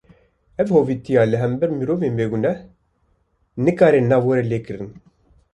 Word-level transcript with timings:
Ev 0.61 0.67
hovîtiya 0.75 1.23
li 1.31 1.37
hember 1.41 1.69
mirovên 1.79 2.17
bêguneh, 2.19 2.63
nikare 3.65 3.99
nav 4.09 4.21
were 4.27 4.43
lê 4.51 4.59
kirin 4.65 4.89